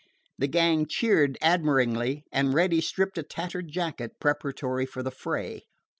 The 0.39 0.47
gang 0.47 0.87
cheered 0.87 1.37
admiringly, 1.43 2.25
and 2.31 2.55
Reddy 2.55 2.81
stripped 2.81 3.19
a 3.19 3.23
tattered 3.23 3.67
jacket 3.71 4.13
preparatory 4.19 4.87
for 4.87 5.03
the 5.03 5.11
fray. 5.11 5.61